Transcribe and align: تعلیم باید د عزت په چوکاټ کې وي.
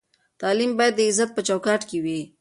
تعلیم 0.41 0.71
باید 0.77 0.93
د 0.97 1.01
عزت 1.09 1.29
په 1.33 1.41
چوکاټ 1.47 1.81
کې 1.89 1.97
وي. 2.03 2.19